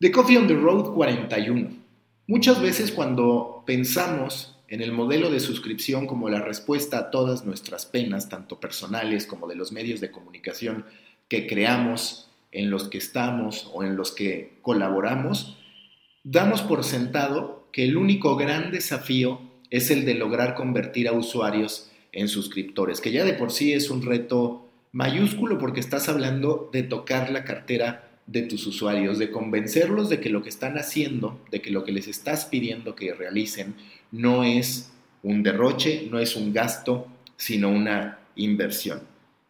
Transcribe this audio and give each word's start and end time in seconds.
The 0.00 0.10
Coffee 0.10 0.36
on 0.36 0.48
the 0.48 0.56
Road 0.56 0.92
41. 0.92 1.70
Muchas 2.26 2.60
veces 2.60 2.90
cuando 2.90 3.62
pensamos 3.64 4.58
en 4.66 4.82
el 4.82 4.90
modelo 4.90 5.30
de 5.30 5.38
suscripción 5.38 6.08
como 6.08 6.28
la 6.28 6.40
respuesta 6.40 6.98
a 6.98 7.10
todas 7.12 7.44
nuestras 7.44 7.86
penas, 7.86 8.28
tanto 8.28 8.58
personales 8.58 9.24
como 9.24 9.46
de 9.46 9.54
los 9.54 9.70
medios 9.70 10.00
de 10.00 10.10
comunicación 10.10 10.84
que 11.28 11.46
creamos, 11.46 12.28
en 12.50 12.70
los 12.70 12.88
que 12.88 12.98
estamos 12.98 13.70
o 13.72 13.84
en 13.84 13.96
los 13.96 14.10
que 14.10 14.58
colaboramos, 14.62 15.58
damos 16.24 16.62
por 16.62 16.82
sentado 16.82 17.68
que 17.72 17.84
el 17.84 17.96
único 17.96 18.34
gran 18.34 18.72
desafío 18.72 19.40
es 19.70 19.92
el 19.92 20.04
de 20.04 20.14
lograr 20.14 20.56
convertir 20.56 21.06
a 21.06 21.12
usuarios 21.12 21.90
en 22.10 22.26
suscriptores, 22.26 23.00
que 23.00 23.12
ya 23.12 23.24
de 23.24 23.34
por 23.34 23.52
sí 23.52 23.72
es 23.72 23.90
un 23.90 24.02
reto 24.02 24.68
mayúsculo 24.90 25.58
porque 25.58 25.80
estás 25.80 26.08
hablando 26.08 26.68
de 26.72 26.82
tocar 26.82 27.30
la 27.30 27.44
cartera 27.44 28.13
de 28.26 28.42
tus 28.42 28.66
usuarios, 28.66 29.18
de 29.18 29.30
convencerlos 29.30 30.08
de 30.08 30.20
que 30.20 30.30
lo 30.30 30.42
que 30.42 30.48
están 30.48 30.78
haciendo, 30.78 31.40
de 31.50 31.60
que 31.60 31.70
lo 31.70 31.84
que 31.84 31.92
les 31.92 32.08
estás 32.08 32.46
pidiendo 32.46 32.94
que 32.94 33.12
realicen 33.12 33.74
no 34.10 34.44
es 34.44 34.92
un 35.22 35.42
derroche, 35.42 36.08
no 36.10 36.18
es 36.18 36.36
un 36.36 36.52
gasto, 36.52 37.06
sino 37.36 37.68
una 37.68 38.18
inversión. 38.36 39.00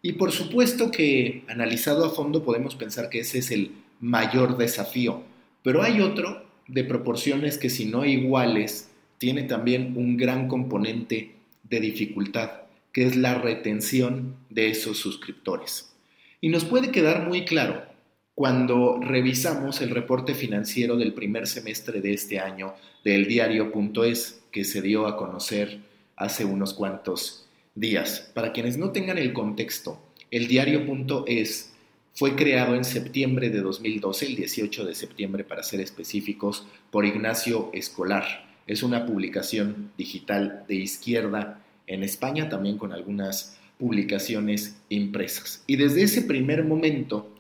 Y 0.03 0.13
por 0.13 0.33
supuesto 0.33 0.91
que 0.91 1.45
analizado 1.49 2.05
a 2.05 2.11
fondo 2.11 2.45
podemos 2.45 2.75
pensar 2.75 3.09
que 3.09 3.21
ese 3.21 3.39
es 3.39 3.51
el 3.51 3.71
mayor 4.01 4.59
desafío, 4.59 5.23
pero 5.63 5.83
hay 5.83 6.01
otro 6.01 6.45
de 6.69 6.85
proporciones 6.85 7.59
que 7.59 7.71
si 7.71 7.87
no 7.87 8.05
iguales, 8.05 8.91
tiene 9.19 9.45
también 9.45 9.95
un 9.97 10.17
gran 10.17 10.49
componente 10.49 11.35
de 11.63 11.81
dificultad, 11.81 12.51
que 12.93 13.07
es 13.07 13.17
la 13.17 13.35
retención 13.37 14.37
de 14.51 14.71
esos 14.71 14.99
suscriptores. 14.99 15.95
Y 16.41 16.49
nos 16.49 16.65
puede 16.65 16.91
quedar 16.91 17.27
muy 17.27 17.45
claro 17.45 17.94
cuando 18.35 18.99
revisamos 19.01 19.81
el 19.81 19.91
reporte 19.91 20.35
financiero 20.35 20.97
del 20.97 21.15
primer 21.15 21.47
semestre 21.47 22.01
de 22.01 22.15
este 22.15 22.41
año 22.41 22.75
del 23.05 23.27
diario.es 23.29 24.43
que 24.51 24.65
se 24.65 24.83
dio 24.83 25.07
a 25.07 25.17
conocer 25.17 25.81
hace 26.17 26.45
unos 26.45 26.75
cuantos 26.75 27.47
días. 27.75 28.31
Para 28.35 28.53
quienes 28.53 28.77
no 28.77 28.91
tengan 28.91 29.19
el 29.19 29.33
contexto, 29.33 30.01
el 30.31 30.49
diario.es 30.49 31.73
fue 32.13 32.37
creado 32.37 32.75
en 32.75 32.85
septiembre 32.85 33.51
de 33.51 33.61
2012, 33.61 34.27
el 34.27 34.37
18 34.37 34.85
de 34.85 34.95
septiembre 34.95 35.45
para 35.45 35.63
ser 35.63 35.81
específicos, 35.81 36.67
por 36.91 37.05
Ignacio 37.05 37.71
Escolar. 37.73 38.25
Es 38.67 38.83
una 38.83 39.05
publicación 39.05 39.91
digital 39.99 40.65
de 40.69 40.77
izquierda 40.77 41.61
en 41.87 42.03
España, 42.03 42.49
también 42.49 42.79
con 42.79 42.93
algunas 42.93 43.59
publicaciones 43.79 44.81
impresas. 44.89 45.65
Y 45.67 45.77
desde 45.77 46.03
ese 46.03 46.23
primer 46.23 46.65
momento, 46.65 47.34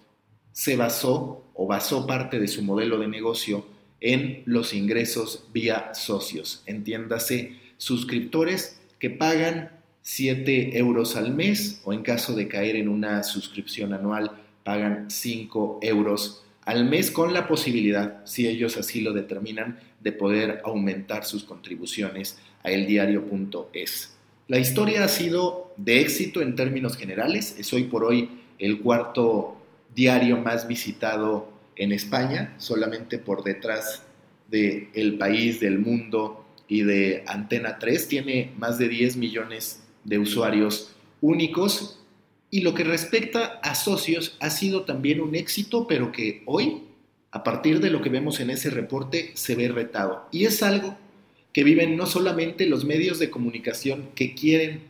se 0.55 0.77
basó 0.77 1.45
o 1.53 1.67
basó 1.67 2.07
parte 2.07 2.41
de 2.41 2.49
su 2.49 2.63
modelo 2.63 2.99
de 2.99 3.09
negocio 3.09 3.67
en 4.01 4.43
los 4.47 4.73
ingresos 4.73 5.49
vía 5.53 5.93
socios. 5.95 6.63
Entiéndase, 6.65 7.57
suscriptores 7.77 8.81
que 8.99 9.11
pagan 9.11 9.71
7 10.03 10.79
euros 10.79 11.17
al 11.17 11.35
mes 11.35 11.81
o 11.85 11.93
en 11.93 12.03
caso 12.03 12.35
de 12.35 12.49
caer 12.49 12.77
en 12.77 12.89
una 12.89 13.23
suscripción 13.25 13.93
anual 13.93 14.31
pagan 14.63 15.11
5 15.11 15.81
euros 15.83 16.45
al 16.65 16.89
mes 16.89 17.11
con 17.11 17.35
la 17.35 17.47
posibilidad, 17.47 18.25
si 18.25 18.47
ellos 18.47 18.77
así 18.77 19.01
lo 19.01 19.13
determinan, 19.13 19.81
de 20.01 20.13
poder 20.13 20.63
aumentar 20.65 21.25
sus 21.25 21.45
contribuciones 21.45 22.39
a 22.63 22.71
eldiario.es. 22.71 24.15
La 24.49 24.59
historia 24.59 25.05
ha 25.05 25.09
sido 25.09 25.75
de 25.77 26.01
éxito 26.01 26.43
en 26.43 26.55
términos 26.55 26.97
generales, 26.97 27.57
es 27.59 27.73
hoy 27.73 27.85
por 27.85 28.05
hoy 28.05 28.31
el 28.59 28.81
cuarto 28.81 29.64
diario 29.95 30.39
más 30.39 30.67
visitado 30.67 31.53
en 31.77 31.93
España, 31.93 32.55
solamente 32.59 33.19
por 33.19 33.45
detrás 33.45 34.03
de 34.49 34.89
El 34.95 35.19
País, 35.19 35.61
del 35.61 35.79
Mundo 35.79 36.45
y 36.69 36.83
de 36.83 37.25
Antena 37.27 37.79
3. 37.79 38.09
Tiene 38.09 38.53
más 38.59 38.79
de 38.79 38.89
10 38.89 39.17
millones 39.17 39.83
de 40.05 40.19
usuarios 40.19 40.95
únicos. 41.21 42.01
Y 42.51 42.61
lo 42.61 42.75
que 42.75 42.85
respecta 42.85 43.59
a 43.63 43.75
socios, 43.75 44.37
ha 44.41 44.51
sido 44.51 44.85
también 44.85 45.21
un 45.21 45.35
éxito, 45.35 45.87
pero 45.89 46.13
que 46.13 46.43
hoy, 46.47 46.83
a 47.33 47.43
partir 47.43 47.81
de 47.81 47.91
lo 47.91 48.01
que 48.01 48.11
vemos 48.11 48.39
en 48.41 48.51
ese 48.51 48.71
reporte, 48.71 49.33
se 49.35 49.57
ve 49.57 49.69
retado. 49.69 50.29
Y 50.31 50.45
es 50.45 50.63
algo 50.63 50.97
que 51.53 51.65
viven 51.65 51.97
no 51.97 52.07
solamente 52.07 52.67
los 52.67 52.85
medios 52.85 53.19
de 53.19 53.31
comunicación 53.31 54.09
que 54.15 54.35
quieren 54.35 54.83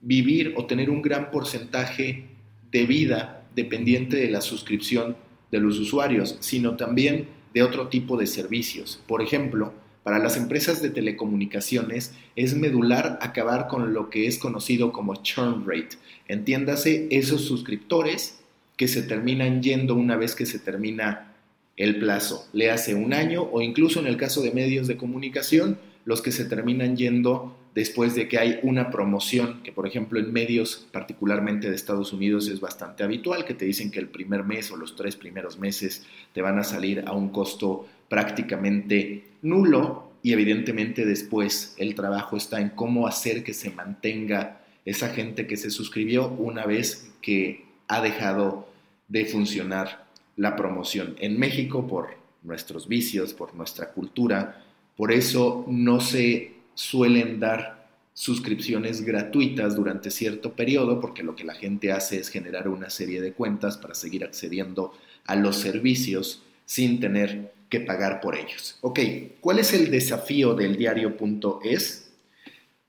vivir 0.00 0.54
o 0.56 0.66
tener 0.66 0.90
un 0.90 1.02
gran 1.02 1.30
porcentaje 1.30 2.24
de 2.70 2.86
vida 2.86 3.45
dependiente 3.56 4.16
de 4.16 4.30
la 4.30 4.40
suscripción 4.40 5.16
de 5.50 5.58
los 5.58 5.78
usuarios, 5.80 6.36
sino 6.40 6.76
también 6.76 7.26
de 7.54 7.62
otro 7.62 7.88
tipo 7.88 8.16
de 8.16 8.26
servicios. 8.26 9.02
Por 9.08 9.22
ejemplo, 9.22 9.72
para 10.04 10.20
las 10.20 10.36
empresas 10.36 10.82
de 10.82 10.90
telecomunicaciones 10.90 12.12
es 12.36 12.54
medular 12.54 13.18
acabar 13.20 13.66
con 13.66 13.92
lo 13.92 14.08
que 14.10 14.28
es 14.28 14.38
conocido 14.38 14.92
como 14.92 15.16
churn 15.16 15.64
rate. 15.66 15.96
Entiéndase 16.28 17.08
esos 17.10 17.40
suscriptores 17.40 18.38
que 18.76 18.86
se 18.86 19.02
terminan 19.02 19.62
yendo 19.62 19.96
una 19.96 20.16
vez 20.16 20.34
que 20.34 20.46
se 20.46 20.58
termina 20.58 21.32
el 21.76 21.98
plazo, 21.98 22.46
le 22.52 22.70
hace 22.70 22.94
un 22.94 23.12
año 23.12 23.42
o 23.42 23.60
incluso 23.60 24.00
en 24.00 24.06
el 24.06 24.16
caso 24.16 24.42
de 24.42 24.52
medios 24.52 24.86
de 24.86 24.96
comunicación, 24.96 25.78
los 26.04 26.22
que 26.22 26.32
se 26.32 26.44
terminan 26.44 26.96
yendo 26.96 27.56
después 27.76 28.14
de 28.14 28.26
que 28.26 28.38
hay 28.38 28.58
una 28.62 28.90
promoción, 28.90 29.62
que 29.62 29.70
por 29.70 29.86
ejemplo 29.86 30.18
en 30.18 30.32
medios 30.32 30.88
particularmente 30.92 31.68
de 31.68 31.76
Estados 31.76 32.10
Unidos 32.14 32.48
es 32.48 32.58
bastante 32.58 33.04
habitual, 33.04 33.44
que 33.44 33.52
te 33.52 33.66
dicen 33.66 33.90
que 33.90 34.00
el 34.00 34.08
primer 34.08 34.44
mes 34.44 34.70
o 34.72 34.78
los 34.78 34.96
tres 34.96 35.14
primeros 35.14 35.58
meses 35.58 36.06
te 36.32 36.40
van 36.40 36.58
a 36.58 36.64
salir 36.64 37.04
a 37.06 37.12
un 37.12 37.28
costo 37.28 37.86
prácticamente 38.08 39.24
nulo 39.42 40.10
y 40.22 40.32
evidentemente 40.32 41.04
después 41.04 41.74
el 41.76 41.94
trabajo 41.94 42.38
está 42.38 42.62
en 42.62 42.70
cómo 42.70 43.06
hacer 43.06 43.44
que 43.44 43.52
se 43.52 43.68
mantenga 43.70 44.62
esa 44.86 45.10
gente 45.10 45.46
que 45.46 45.58
se 45.58 45.70
suscribió 45.70 46.28
una 46.28 46.64
vez 46.64 47.12
que 47.20 47.66
ha 47.88 48.00
dejado 48.00 48.70
de 49.08 49.26
funcionar 49.26 50.06
la 50.36 50.56
promoción. 50.56 51.14
En 51.18 51.38
México, 51.38 51.86
por 51.86 52.16
nuestros 52.42 52.88
vicios, 52.88 53.34
por 53.34 53.54
nuestra 53.54 53.90
cultura, 53.90 54.64
por 54.96 55.12
eso 55.12 55.66
no 55.68 56.00
se 56.00 56.55
suelen 56.76 57.40
dar 57.40 57.88
suscripciones 58.12 59.04
gratuitas 59.04 59.74
durante 59.74 60.10
cierto 60.10 60.52
periodo 60.52 61.00
porque 61.00 61.22
lo 61.22 61.34
que 61.34 61.44
la 61.44 61.54
gente 61.54 61.90
hace 61.90 62.18
es 62.18 62.28
generar 62.28 62.68
una 62.68 62.90
serie 62.90 63.20
de 63.20 63.32
cuentas 63.32 63.76
para 63.76 63.94
seguir 63.94 64.24
accediendo 64.24 64.92
a 65.24 65.34
los 65.36 65.56
servicios 65.56 66.42
sin 66.64 67.00
tener 67.00 67.52
que 67.68 67.80
pagar 67.80 68.20
por 68.20 68.36
ellos. 68.36 68.78
Ok, 68.82 69.00
¿cuál 69.40 69.58
es 69.58 69.72
el 69.72 69.90
desafío 69.90 70.54
del 70.54 70.76
diario.es? 70.76 72.10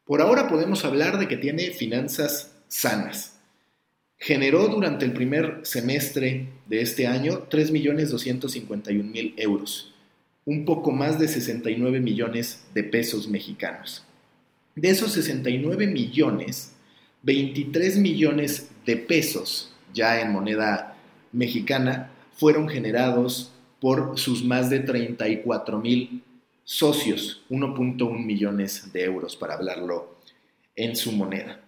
Por 0.06 0.22
ahora 0.22 0.48
podemos 0.48 0.86
hablar 0.86 1.18
de 1.18 1.28
que 1.28 1.38
tiene 1.38 1.72
finanzas 1.72 2.54
sanas. 2.68 3.40
Generó 4.18 4.68
durante 4.68 5.06
el 5.06 5.14
primer 5.14 5.62
semestre 5.64 6.50
de 6.68 6.82
este 6.82 7.08
año 7.08 7.48
3.251.000 7.50 9.34
euros 9.38 9.94
un 10.48 10.64
poco 10.64 10.92
más 10.92 11.20
de 11.20 11.28
69 11.28 12.00
millones 12.00 12.64
de 12.74 12.82
pesos 12.82 13.28
mexicanos. 13.28 14.06
De 14.76 14.90
esos 14.90 15.12
69 15.12 15.88
millones, 15.88 16.74
23 17.24 17.98
millones 17.98 18.70
de 18.86 18.96
pesos, 18.96 19.74
ya 19.94 20.22
en 20.22 20.32
moneda 20.32 20.96
mexicana, 21.34 22.12
fueron 22.32 22.70
generados 22.70 23.52
por 23.82 24.18
sus 24.18 24.42
más 24.46 24.70
de 24.70 24.80
34 24.80 25.80
mil 25.80 26.24
socios, 26.64 27.44
1.1 27.50 28.26
millones 28.26 28.94
de 28.94 29.04
euros 29.04 29.36
para 29.36 29.56
hablarlo 29.56 30.16
en 30.78 30.96
su 30.96 31.12
moneda. 31.12 31.60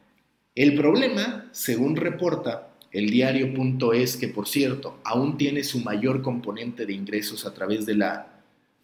El 0.56 0.76
problema, 0.76 1.50
según 1.52 1.98
reporta 1.98 2.70
el 2.94 3.10
diario.es, 3.10 4.16
que 4.16 4.30
por 4.30 4.48
cierto 4.48 5.00
aún 5.04 5.38
tiene 5.38 5.66
su 5.66 5.82
mayor 5.82 6.22
componente 6.22 6.86
de 6.86 6.94
ingresos 6.94 7.46
a 7.46 7.54
través 7.54 7.86
de 7.86 7.96
la 7.96 8.39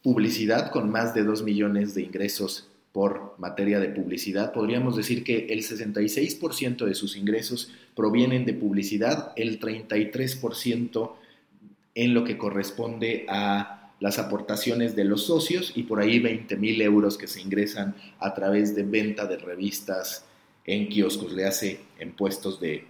publicidad 0.05 0.69
con 0.69 0.91
más 0.91 1.15
de 1.15 1.23
2 1.23 1.41
millones 1.41 1.95
de 1.95 2.03
ingresos 2.03 2.69
por 2.91 3.33
materia 3.39 3.79
de 3.79 3.89
publicidad. 3.89 4.53
Podríamos 4.53 4.95
decir 4.95 5.23
que 5.23 5.47
el 5.49 5.63
66% 5.63 6.85
de 6.85 6.93
sus 6.93 7.17
ingresos 7.17 7.71
provienen 7.95 8.45
de 8.45 8.53
publicidad, 8.53 9.33
el 9.35 9.59
33% 9.59 11.11
en 11.95 12.13
lo 12.13 12.23
que 12.23 12.37
corresponde 12.37 13.25
a 13.27 13.95
las 13.99 14.19
aportaciones 14.19 14.95
de 14.95 15.05
los 15.05 15.25
socios 15.25 15.73
y 15.73 15.81
por 15.83 15.99
ahí 15.99 16.19
20 16.19 16.55
mil 16.57 16.79
euros 16.83 17.17
que 17.17 17.25
se 17.25 17.41
ingresan 17.41 17.95
a 18.19 18.35
través 18.35 18.75
de 18.75 18.83
venta 18.83 19.25
de 19.25 19.37
revistas 19.37 20.23
en 20.67 20.87
kioscos, 20.87 21.33
le 21.33 21.45
hace 21.45 21.79
en 21.97 22.11
puestos 22.11 22.59
de 22.59 22.85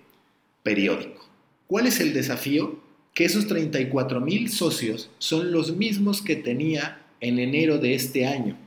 periódico. 0.64 1.26
¿Cuál 1.68 1.88
es 1.88 2.02
el 2.02 2.14
desafío? 2.14 2.84
Que 3.14 3.24
esos 3.24 3.48
34 3.48 4.20
mil 4.20 4.50
socios 4.50 5.10
son 5.18 5.54
los 5.54 5.78
mismos 5.78 6.22
que 6.22 6.36
tenía 6.36 7.04
en 7.28 7.40
enero 7.40 7.80
de 7.80 7.96
este 7.96 8.26
año. 8.26 8.58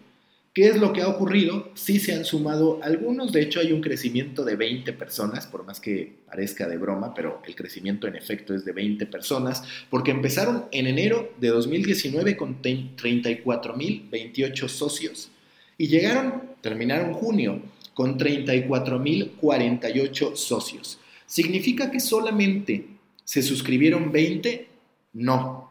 ¿Qué 0.53 0.67
es 0.67 0.77
lo 0.77 0.93
que 0.93 1.01
ha 1.03 1.09
ocurrido? 1.09 1.71
Sí 1.75 2.01
se 2.01 2.13
han 2.15 2.25
sumado 2.25 2.81
algunos, 2.83 3.31
de 3.33 3.43
hecho 3.43 3.61
hay 3.61 3.71
un 3.71 3.81
crecimiento 3.81 4.45
de 4.45 4.57
20 4.57 4.93
personas, 4.95 5.47
por 5.47 5.65
más 5.65 5.79
que 5.79 6.15
parezca 6.27 6.67
de 6.67 6.79
broma, 6.79 7.15
pero 7.15 7.41
el 7.47 7.55
crecimiento 7.55 8.09
en 8.09 8.17
efecto 8.17 8.57
es 8.57 8.65
de 8.65 8.73
20 8.73 9.07
personas, 9.07 9.63
porque 9.89 10.11
empezaron 10.11 10.65
en 10.73 10.89
enero 10.89 11.33
de 11.39 11.47
2019 11.49 12.37
con 12.37 12.61
34.028 12.61 14.69
socios 14.69 15.31
y 15.77 15.87
llegaron, 15.87 16.43
terminaron 16.61 17.13
junio 17.13 17.63
con 17.95 18.19
34.048 18.19 20.35
socios. 20.35 20.99
¿Significa 21.25 21.93
que 21.93 22.01
solamente 22.01 22.85
se 23.23 23.43
suscribieron 23.43 24.11
20? 24.11 24.67
No, 25.13 25.69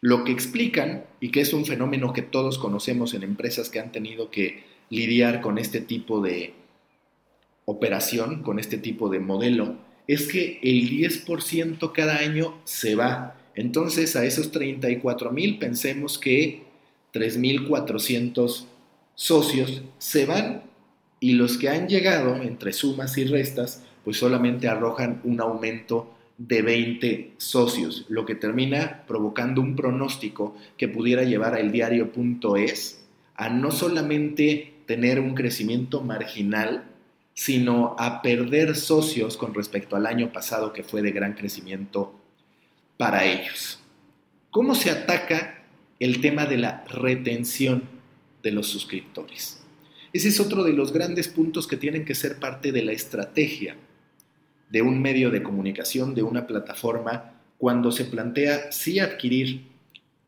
lo 0.00 0.24
que 0.24 0.32
explican, 0.32 1.04
y 1.20 1.30
que 1.30 1.40
es 1.40 1.52
un 1.52 1.66
fenómeno 1.66 2.12
que 2.12 2.22
todos 2.22 2.58
conocemos 2.58 3.14
en 3.14 3.22
empresas 3.22 3.68
que 3.68 3.80
han 3.80 3.92
tenido 3.92 4.30
que 4.30 4.64
lidiar 4.88 5.40
con 5.40 5.58
este 5.58 5.80
tipo 5.80 6.20
de 6.20 6.54
operación, 7.66 8.42
con 8.42 8.58
este 8.58 8.78
tipo 8.78 9.08
de 9.08 9.20
modelo, 9.20 9.76
es 10.06 10.26
que 10.26 10.58
el 10.62 10.90
10% 10.90 11.92
cada 11.92 12.16
año 12.16 12.58
se 12.64 12.94
va. 12.94 13.36
Entonces 13.54 14.16
a 14.16 14.24
esos 14.24 14.50
34 14.50 15.30
mil 15.30 15.58
pensemos 15.58 16.18
que 16.18 16.64
3.400 17.12 18.64
socios 19.14 19.82
se 19.98 20.26
van 20.26 20.62
y 21.20 21.32
los 21.32 21.58
que 21.58 21.68
han 21.68 21.88
llegado 21.88 22.36
entre 22.36 22.72
sumas 22.72 23.18
y 23.18 23.24
restas 23.24 23.84
pues 24.04 24.16
solamente 24.16 24.66
arrojan 24.66 25.20
un 25.24 25.40
aumento 25.40 26.10
de 26.40 26.62
20 26.62 27.34
socios, 27.36 28.06
lo 28.08 28.24
que 28.24 28.34
termina 28.34 29.04
provocando 29.06 29.60
un 29.60 29.76
pronóstico 29.76 30.56
que 30.78 30.88
pudiera 30.88 31.22
llevar 31.22 31.52
a 31.52 31.60
el 31.60 31.70
diario.es 31.70 33.04
a 33.34 33.50
no 33.50 33.70
solamente 33.70 34.72
tener 34.86 35.20
un 35.20 35.34
crecimiento 35.34 36.00
marginal, 36.00 36.84
sino 37.34 37.94
a 37.98 38.22
perder 38.22 38.74
socios 38.74 39.36
con 39.36 39.52
respecto 39.52 39.96
al 39.96 40.06
año 40.06 40.32
pasado 40.32 40.72
que 40.72 40.82
fue 40.82 41.02
de 41.02 41.12
gran 41.12 41.34
crecimiento 41.34 42.18
para 42.96 43.26
ellos. 43.26 43.78
¿Cómo 44.50 44.74
se 44.74 44.90
ataca 44.90 45.62
el 45.98 46.22
tema 46.22 46.46
de 46.46 46.56
la 46.56 46.84
retención 46.86 47.82
de 48.42 48.52
los 48.52 48.66
suscriptores? 48.66 49.62
Ese 50.14 50.28
es 50.28 50.40
otro 50.40 50.64
de 50.64 50.72
los 50.72 50.90
grandes 50.94 51.28
puntos 51.28 51.66
que 51.66 51.76
tienen 51.76 52.06
que 52.06 52.14
ser 52.14 52.38
parte 52.38 52.72
de 52.72 52.82
la 52.82 52.92
estrategia 52.92 53.76
de 54.70 54.82
un 54.82 55.02
medio 55.02 55.30
de 55.30 55.42
comunicación, 55.42 56.14
de 56.14 56.22
una 56.22 56.46
plataforma, 56.46 57.32
cuando 57.58 57.92
se 57.92 58.06
plantea 58.06 58.72
sí 58.72 59.00
adquirir 59.00 59.66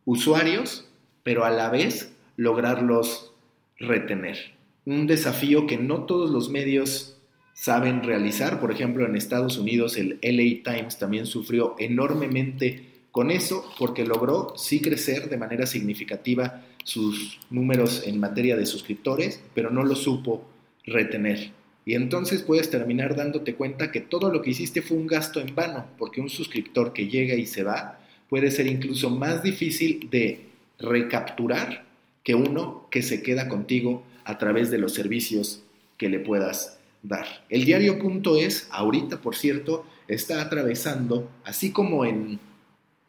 usuarios, 0.05 0.87
pero 1.23 1.44
a 1.44 1.50
la 1.50 1.71
vez 1.71 2.12
lograrlos 2.37 3.33
retener. 3.79 4.37
Un 4.85 5.06
desafío 5.06 5.67
que 5.67 5.79
no 5.79 6.05
todos 6.05 6.31
los 6.31 6.50
medios 6.50 7.17
saben 7.55 8.03
realizar. 8.03 8.61
Por 8.61 8.73
ejemplo, 8.73 9.06
en 9.06 9.17
Estados 9.17 9.56
Unidos 9.56 9.97
el 9.97 10.19
LA 10.21 10.62
Times 10.73 10.99
también 10.99 11.27
sufrió 11.27 11.77
enormemente 11.79 12.89
con 13.12 13.31
eso 13.31 13.65
porque 13.79 14.05
logró 14.05 14.55
sí 14.56 14.81
crecer 14.81 15.29
de 15.29 15.37
manera 15.37 15.67
significativa 15.67 16.62
sus 16.85 17.39
números 17.50 18.03
en 18.06 18.19
materia 18.19 18.56
de 18.56 18.67
suscriptores, 18.67 19.41
pero 19.55 19.71
no 19.71 19.85
lo 19.85 19.94
supo 19.94 20.44
retener. 20.85 21.53
Y 21.84 21.94
entonces 21.94 22.43
puedes 22.43 22.70
terminar 22.70 23.17
dándote 23.17 23.55
cuenta 23.55 23.90
que 23.90 24.00
todo 24.00 24.31
lo 24.31 24.43
que 24.43 24.50
hiciste 24.50 24.82
fue 24.82 24.96
un 24.96 25.06
gasto 25.06 25.40
en 25.40 25.55
vano, 25.55 25.87
porque 25.99 26.20
un 26.20 26.31
suscriptor 26.31 26.93
que 26.93 27.08
llega 27.08 27.34
y 27.34 27.46
se 27.46 27.64
va 27.64 27.99
puede 28.29 28.50
ser 28.50 28.67
incluso 28.67 29.11
más 29.11 29.43
difícil 29.43 30.08
de 30.11 30.46
recapturar 30.79 31.84
que 32.23 32.34
uno 32.34 32.87
que 32.90 33.02
se 33.02 33.23
queda 33.23 33.49
contigo 33.49 34.05
a 34.25 34.38
través 34.38 34.70
de 34.70 34.79
los 34.79 34.94
servicios 34.94 35.62
que 35.99 36.08
le 36.08 36.20
puedas 36.20 36.79
dar. 37.02 37.26
El 37.49 37.64
diario.es, 37.64 38.69
ahorita 38.70 39.20
por 39.20 39.34
cierto, 39.34 39.84
está 40.08 40.40
atravesando, 40.40 41.29
así 41.44 41.73
como 41.73 42.05
en 42.05 42.38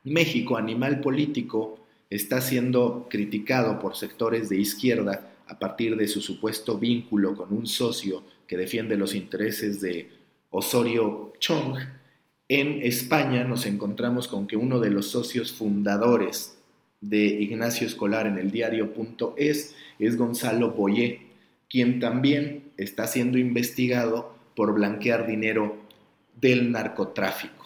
México, 0.04 0.58
Animal 0.58 1.00
Político 1.00 1.80
está 2.10 2.42
siendo 2.42 3.08
criticado 3.10 3.80
por 3.80 3.96
sectores 3.96 4.50
de 4.50 4.58
izquierda 4.58 5.32
a 5.48 5.58
partir 5.58 5.96
de 5.96 6.08
su 6.08 6.22
supuesto 6.22 6.78
vínculo 6.78 7.36
con 7.36 7.54
un 7.54 7.68
socio 7.68 8.24
que 8.48 8.58
defiende 8.58 8.98
los 8.98 9.16
intereses 9.16 9.82
de 9.82 10.10
Osorio 10.50 11.34
Chong, 11.40 11.78
en 12.50 12.82
España 12.84 13.44
nos 13.44 13.66
encontramos 13.66 14.28
con 14.28 14.48
que 14.48 14.58
uno 14.58 14.80
de 14.80 14.92
los 14.92 15.08
socios 15.08 15.52
fundadores 15.54 16.58
de 17.02 17.26
Ignacio 17.26 17.88
Escolar 17.88 18.28
en 18.28 18.38
el 18.38 18.52
diario.es 18.52 19.76
es 20.00 20.18
Gonzalo 20.18 20.72
Boyé, 20.72 21.22
quien 21.70 22.00
también 22.00 22.72
está 22.78 23.08
siendo 23.08 23.38
investigado 23.38 24.36
por 24.56 24.74
blanquear 24.74 25.26
dinero 25.26 25.78
del 26.40 26.72
narcotráfico. 26.72 27.66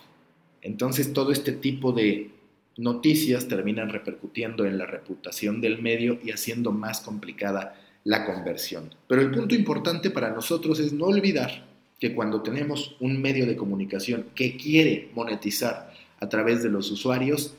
Entonces 0.62 1.13
todo 1.13 1.31
este 1.31 1.51
tipo 1.51 1.91
de 1.91 2.31
noticias 2.77 3.47
terminan 3.47 3.89
repercutiendo 3.89 4.65
en 4.65 4.77
la 4.77 4.85
reputación 4.85 5.62
del 5.62 5.81
medio 5.81 6.19
y 6.23 6.31
haciendo 6.31 6.71
más 6.71 7.01
complicada 7.01 7.75
la 8.07 8.24
conversión. 8.24 8.95
Pero 9.06 9.21
el 9.21 9.31
punto 9.31 9.54
importante 9.54 10.09
para 10.09 10.31
nosotros 10.31 10.80
es 10.80 10.94
no 10.94 11.07
olvidar 11.07 11.65
que 12.00 12.15
cuando 12.15 12.42
tenemos 12.42 12.95
un 13.01 13.21
medio 13.21 13.45
de 13.45 13.57
comunicación 13.57 14.27
que 14.33 14.56
quiere 14.56 15.09
monetizar 15.13 15.94
a 16.21 16.30
través 16.30 16.63
de 16.63 16.69
los 16.69 16.89
usuarios, 16.89 17.56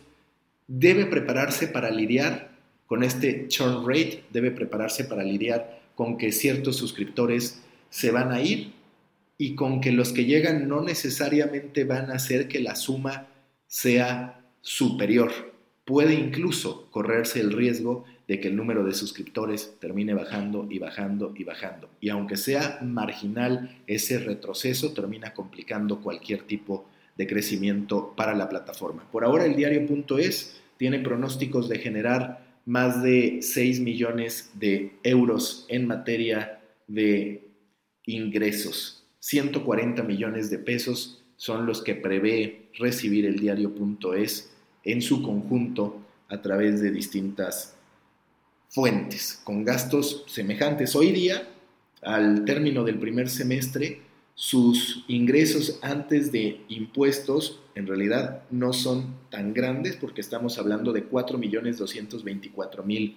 debe 0.66 1.04
prepararse 1.04 1.68
para 1.68 1.90
lidiar 1.90 2.50
con 2.86 3.02
este 3.02 3.46
churn 3.48 3.86
rate, 3.86 4.24
debe 4.32 4.50
prepararse 4.50 5.04
para 5.04 5.22
lidiar 5.22 5.82
con 5.94 6.16
que 6.16 6.32
ciertos 6.32 6.76
suscriptores 6.76 7.60
se 7.90 8.10
van 8.10 8.32
a 8.32 8.40
ir 8.40 8.72
y 9.36 9.54
con 9.54 9.82
que 9.82 9.92
los 9.92 10.14
que 10.14 10.24
llegan 10.24 10.66
no 10.66 10.80
necesariamente 10.80 11.84
van 11.84 12.10
a 12.10 12.14
hacer 12.14 12.48
que 12.48 12.60
la 12.60 12.74
suma 12.74 13.26
sea 13.66 14.40
superior. 14.62 15.30
Puede 15.84 16.14
incluso 16.14 16.88
correrse 16.90 17.38
el 17.40 17.52
riesgo 17.52 18.06
de 18.28 18.38
que 18.38 18.48
el 18.48 18.56
número 18.56 18.84
de 18.84 18.92
suscriptores 18.92 19.76
termine 19.80 20.12
bajando 20.12 20.68
y 20.70 20.78
bajando 20.78 21.32
y 21.34 21.44
bajando. 21.44 21.88
Y 21.98 22.10
aunque 22.10 22.36
sea 22.36 22.78
marginal, 22.82 23.78
ese 23.86 24.18
retroceso 24.18 24.92
termina 24.92 25.32
complicando 25.32 26.02
cualquier 26.02 26.42
tipo 26.42 26.86
de 27.16 27.26
crecimiento 27.26 28.14
para 28.14 28.34
la 28.34 28.50
plataforma. 28.50 29.10
Por 29.10 29.24
ahora 29.24 29.46
el 29.46 29.56
diario.es 29.56 30.60
tiene 30.76 31.00
pronósticos 31.00 31.70
de 31.70 31.78
generar 31.78 32.46
más 32.66 33.02
de 33.02 33.38
6 33.40 33.80
millones 33.80 34.50
de 34.54 34.92
euros 35.02 35.64
en 35.70 35.86
materia 35.86 36.60
de 36.86 37.48
ingresos. 38.04 39.06
140 39.20 40.02
millones 40.02 40.50
de 40.50 40.58
pesos 40.58 41.24
son 41.36 41.64
los 41.64 41.82
que 41.82 41.94
prevé 41.94 42.68
recibir 42.78 43.24
el 43.24 43.38
diario.es 43.38 44.54
en 44.84 45.00
su 45.00 45.22
conjunto 45.22 46.02
a 46.28 46.42
través 46.42 46.82
de 46.82 46.90
distintas 46.90 47.77
fuentes 48.68 49.40
con 49.44 49.64
gastos 49.64 50.24
semejantes. 50.26 50.94
Hoy 50.94 51.12
día, 51.12 51.48
al 52.02 52.44
término 52.44 52.84
del 52.84 52.98
primer 52.98 53.30
semestre, 53.30 54.02
sus 54.34 55.04
ingresos 55.08 55.78
antes 55.82 56.30
de 56.30 56.60
impuestos 56.68 57.60
en 57.74 57.86
realidad 57.86 58.42
no 58.50 58.72
son 58.72 59.16
tan 59.30 59.54
grandes 59.54 59.96
porque 59.96 60.20
estamos 60.20 60.58
hablando 60.58 60.92
de 60.92 61.10
4.224.000 61.10 63.16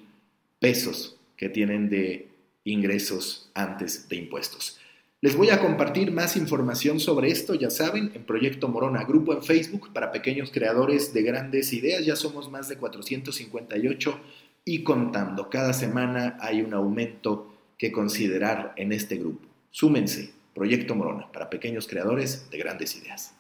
pesos 0.60 1.17
que 1.38 1.50
tienen 1.50 1.89
de 1.89 2.29
ingresos 2.63 3.51
antes 3.53 4.10
de 4.10 4.15
impuestos. 4.15 4.79
Les 5.24 5.36
voy 5.36 5.51
a 5.51 5.60
compartir 5.60 6.12
más 6.12 6.36
información 6.36 7.00
sobre 7.00 7.29
esto, 7.29 7.53
ya 7.53 7.70
saben, 7.70 8.12
en 8.15 8.24
Proyecto 8.24 8.67
Morona, 8.67 9.03
grupo 9.03 9.34
en 9.34 9.43
Facebook 9.43 9.93
para 9.93 10.12
pequeños 10.12 10.50
creadores 10.51 11.13
de 11.13 11.22
grandes 11.22 11.74
ideas. 11.74 12.03
Ya 12.03 12.15
somos 12.15 12.50
más 12.50 12.70
de 12.70 12.77
458 12.77 14.20
y 14.65 14.83
contando. 14.83 15.49
Cada 15.49 15.73
semana 15.73 16.37
hay 16.39 16.61
un 16.61 16.73
aumento 16.73 17.47
que 17.77 17.91
considerar 17.91 18.73
en 18.77 18.91
este 18.91 19.17
grupo. 19.17 19.47
Súmense, 19.71 20.31
Proyecto 20.53 20.95
Morona, 20.95 21.31
para 21.31 21.49
pequeños 21.49 21.87
creadores 21.87 22.49
de 22.49 22.57
grandes 22.57 22.95
ideas. 22.95 23.33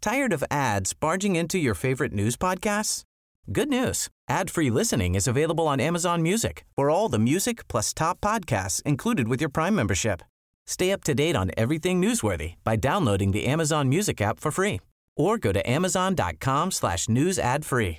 Tired 0.00 0.32
of 0.32 0.42
ads 0.50 0.94
barging 0.94 1.36
into 1.36 1.58
your 1.58 1.74
favorite 1.74 2.12
news 2.14 2.34
podcasts? 2.36 3.04
Good 3.52 3.68
news. 3.68 4.08
Ad-free 4.28 4.70
listening 4.70 5.14
is 5.14 5.28
available 5.28 5.66
on 5.66 5.78
Amazon 5.80 6.22
Music. 6.22 6.64
For 6.74 6.88
all 6.88 7.10
the 7.10 7.18
music 7.18 7.68
plus 7.68 7.92
top 7.92 8.20
podcasts 8.20 8.80
included 8.86 9.28
with 9.28 9.40
your 9.40 9.50
Prime 9.50 9.74
membership. 9.74 10.22
Stay 10.66 10.92
up 10.92 11.02
to 11.04 11.14
date 11.14 11.36
on 11.36 11.50
everything 11.56 12.00
newsworthy 12.00 12.54
by 12.64 12.76
downloading 12.76 13.32
the 13.32 13.44
Amazon 13.46 13.88
Music 13.88 14.20
app 14.22 14.40
for 14.40 14.50
free 14.50 14.80
or 15.16 15.36
go 15.36 15.52
to 15.52 15.68
amazon.com 15.68 16.70
slash 16.70 17.08
news 17.08 17.38
ad 17.38 17.64
free. 17.66 17.98